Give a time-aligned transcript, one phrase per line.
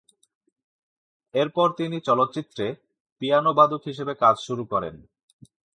[1.33, 2.65] এরপর তিনি চলচ্চিত্রে
[3.21, 4.95] পিয়ানোবাদক হিসেবে কাজ শুরু করেন।